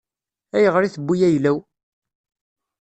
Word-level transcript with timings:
Ayɣer 0.55 0.83
i 0.83 0.89
tewwi 0.93 1.17
ayla-w? 1.27 1.57